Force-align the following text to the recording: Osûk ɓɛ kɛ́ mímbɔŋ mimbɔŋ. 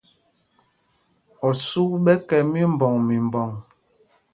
Osûk 1.47 1.91
ɓɛ 2.03 2.13
kɛ́ 2.27 2.41
mímbɔŋ 2.51 2.93
mimbɔŋ. 3.07 3.49